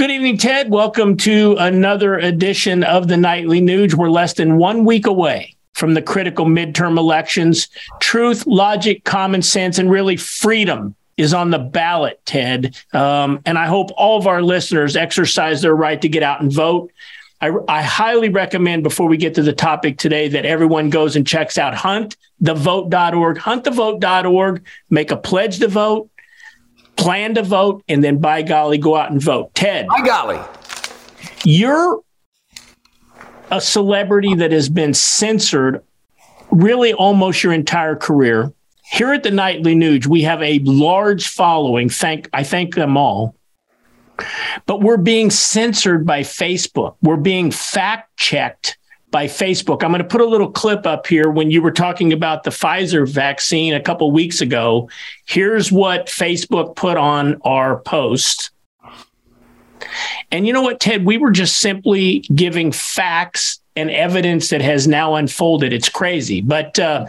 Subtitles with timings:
[0.00, 0.70] Good evening, Ted.
[0.70, 3.92] Welcome to another edition of the Nightly Nuge.
[3.92, 7.68] We're less than one week away from the critical midterm elections.
[8.00, 12.74] Truth, logic, common sense, and really freedom is on the ballot, Ted.
[12.94, 16.50] Um, and I hope all of our listeners exercise their right to get out and
[16.50, 16.90] vote.
[17.42, 21.26] I, I, highly recommend before we get to the topic today that everyone goes and
[21.26, 26.08] checks out huntthevote.org, huntthevote.org, make a pledge to vote,
[27.00, 29.54] plan to vote, and then by golly, go out and vote.
[29.54, 29.88] Ted.
[29.88, 30.38] By golly.
[31.44, 32.00] You're
[33.50, 35.82] a celebrity that has been censored
[36.50, 38.52] really almost your entire career.
[38.92, 41.88] Here at the Nightly Nuge, we have a large following.
[41.88, 43.34] Thank I thank them all.
[44.66, 46.96] But we're being censored by Facebook.
[47.00, 48.76] We're being fact checked
[49.10, 49.82] by Facebook.
[49.82, 52.50] I'm going to put a little clip up here when you were talking about the
[52.50, 54.88] Pfizer vaccine a couple weeks ago.
[55.26, 58.50] Here's what Facebook put on our post.
[60.30, 61.04] And you know what, Ted?
[61.04, 65.72] We were just simply giving facts and evidence that has now unfolded.
[65.72, 66.40] It's crazy.
[66.40, 67.06] But uh,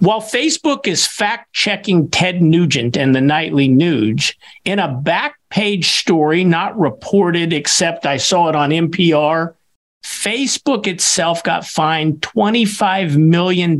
[0.00, 5.90] while Facebook is fact checking Ted Nugent and the Nightly Nuge, in a back page
[5.92, 9.54] story, not reported except I saw it on NPR
[10.02, 13.78] Facebook itself got fined $25 million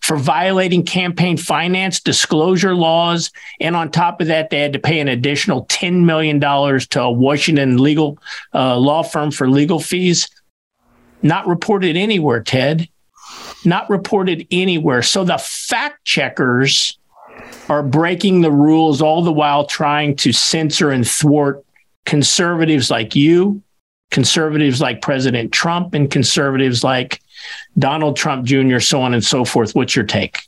[0.00, 3.30] for violating campaign finance disclosure laws.
[3.60, 7.10] And on top of that, they had to pay an additional $10 million to a
[7.10, 8.18] Washington legal
[8.54, 10.28] uh, law firm for legal fees.
[11.22, 12.88] Not reported anywhere, Ted.
[13.64, 15.02] Not reported anywhere.
[15.02, 16.98] So the fact checkers
[17.68, 21.64] are breaking the rules all the while trying to censor and thwart
[22.06, 23.62] conservatives like you
[24.10, 27.20] conservatives like President Trump and conservatives like
[27.78, 29.74] Donald Trump Jr., so on and so forth.
[29.74, 30.40] What's your take?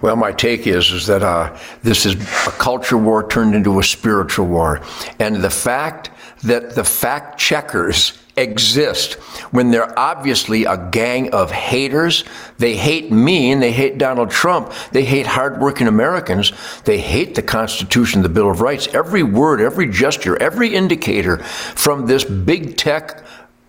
[0.00, 2.14] Well, my take is is that uh, this is
[2.46, 4.80] a culture war turned into a spiritual war,
[5.18, 6.10] and the fact
[6.44, 9.14] that the fact checkers exist
[9.52, 12.24] when they're obviously a gang of haters.
[12.58, 14.72] They hate me and they hate Donald Trump.
[14.92, 16.52] They hate hardworking Americans.
[16.84, 18.88] They hate the Constitution, the Bill of Rights.
[18.94, 23.22] Every word, every gesture, every indicator from this big tech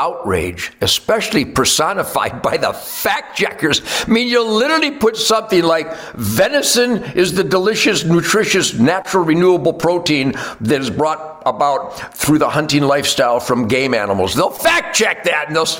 [0.00, 3.82] outrage, especially personified by the fact checkers.
[4.06, 10.32] I mean, you'll literally put something like venison is the delicious, nutritious, natural, renewable protein
[10.62, 14.34] that is brought about through the hunting lifestyle from game animals.
[14.34, 15.66] They'll fact check that and they'll.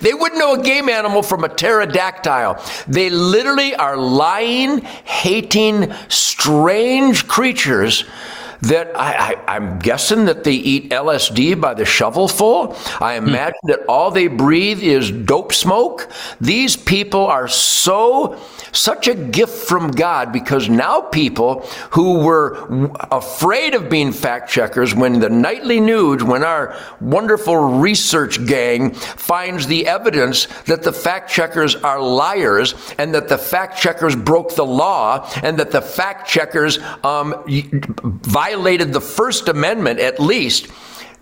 [0.00, 2.56] They wouldn't know a game animal from a pterodactyl.
[2.88, 8.04] They literally are lying, hating, strange creatures
[8.62, 12.74] that I, am guessing that they eat LSD by the shovelful.
[13.00, 13.28] I hmm.
[13.28, 16.10] imagine that all they breathe is dope smoke.
[16.40, 18.40] These people are so
[18.72, 21.60] such a gift from God because now people
[21.90, 28.44] who were afraid of being fact checkers when the Nightly Nuge, when our wonderful research
[28.46, 34.16] gang finds the evidence that the fact checkers are liars and that the fact checkers
[34.16, 37.34] broke the law and that the fact checkers um,
[38.44, 40.66] violated the First Amendment at least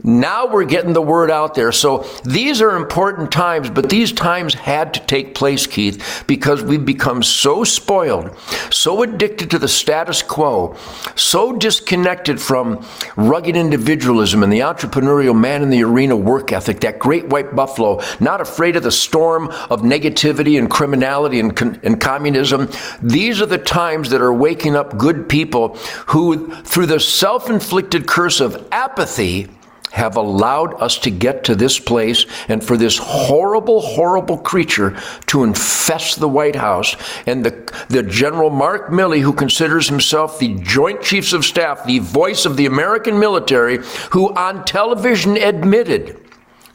[0.05, 1.73] now we're getting the word out there.
[1.73, 6.85] So these are important times, but these times had to take place, Keith, because we've
[6.85, 8.37] become so spoiled,
[8.71, 10.77] so addicted to the status quo,
[11.15, 12.85] so disconnected from
[13.17, 18.01] rugged individualism and the entrepreneurial man in the arena work ethic, that great white buffalo,
[18.21, 22.69] not afraid of the storm of negativity and criminality and, and communism.
[23.03, 25.77] These are the times that are waking up good people
[26.09, 29.49] who, through the self inflicted curse of apathy,
[29.93, 35.45] have allowed us to get to this place and for this horrible, horrible creature to
[35.45, 36.97] infest the White House.
[37.27, 41.99] And the, the General Mark Milley, who considers himself the Joint Chiefs of Staff, the
[41.99, 43.81] voice of the American military,
[44.11, 46.22] who on television admitted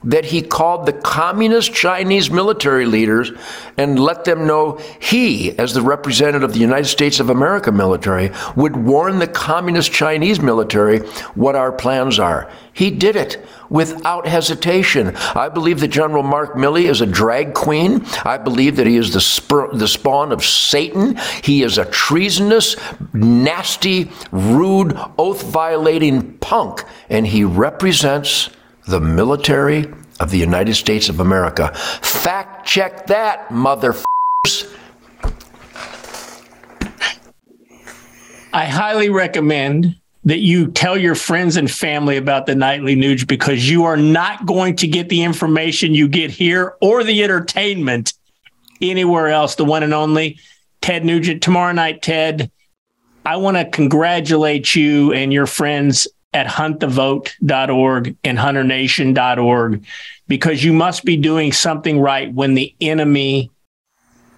[0.04, 3.32] that he called the communist Chinese military leaders
[3.78, 8.32] and let them know he, as the representative of the United States of America military,
[8.56, 11.00] would warn the communist Chinese military
[11.36, 12.50] what our plans are.
[12.74, 15.16] He did it without hesitation.
[15.16, 18.06] I believe that General Mark Milley is a drag queen.
[18.24, 21.18] I believe that he is the, the spawn of Satan.
[21.44, 22.76] He is a treasonous,
[23.14, 28.52] nasty, rude, oath violating punk, and he represents
[28.88, 29.86] the military
[30.20, 31.74] of the United States of America.
[31.76, 34.74] Fact check that, motherfuckers.
[38.54, 43.70] I highly recommend that you tell your friends and family about the Nightly Nuge because
[43.70, 48.14] you are not going to get the information you get here or the entertainment
[48.82, 49.56] anywhere else.
[49.56, 50.40] The one and only
[50.82, 51.44] Ted Nugent.
[51.44, 52.52] Tomorrow night, Ted,
[53.26, 56.08] I want to congratulate you and your friends
[56.38, 59.84] at huntthevote.org and hunternation.org
[60.28, 63.50] because you must be doing something right when the enemy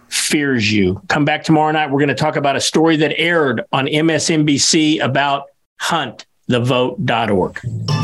[0.07, 1.01] fears you.
[1.09, 1.91] Come back tomorrow night.
[1.91, 5.47] We're going to talk about a story that aired on MSNBC about
[5.81, 7.98] huntthevote.org.